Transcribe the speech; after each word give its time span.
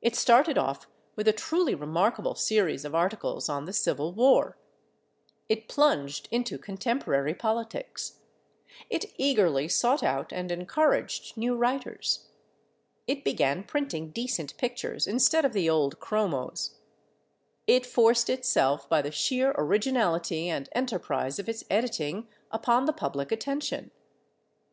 It 0.00 0.14
started 0.14 0.56
off 0.56 0.86
with 1.16 1.26
a 1.26 1.32
truly 1.32 1.74
remarkable 1.74 2.36
series 2.36 2.84
of 2.84 2.94
articles 2.94 3.48
on 3.48 3.64
the 3.64 3.72
Civil 3.72 4.12
War; 4.12 4.56
it 5.48 5.66
plunged 5.66 6.28
into 6.30 6.56
contemporary 6.56 7.34
politics; 7.34 8.20
it 8.90 9.06
eagerly 9.16 9.66
sought 9.66 10.04
out 10.04 10.32
and 10.32 10.52
encouraged 10.52 11.36
new 11.36 11.56
writers; 11.56 12.28
it 13.08 13.24
began 13.24 13.64
printing 13.64 14.12
decent 14.12 14.56
pictures 14.56 15.08
instead 15.08 15.44
of 15.44 15.52
the 15.52 15.68
old 15.68 15.98
chromos; 15.98 16.76
it 17.66 17.84
forced 17.84 18.30
itself, 18.30 18.88
by 18.88 19.02
the 19.02 19.10
sheer 19.10 19.52
originality 19.58 20.48
and 20.48 20.68
enterprise 20.76 21.40
of 21.40 21.48
its 21.48 21.64
editing, 21.68 22.28
upon 22.52 22.84
the 22.84 22.92
public 22.92 23.32
attention. 23.32 23.90